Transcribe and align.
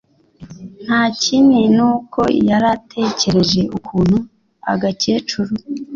ntakini 0.83 1.59
nuko 1.75 2.21
yaratekereje 2.49 3.61
ukuntu 3.77 4.17
agakecuru 4.73 5.53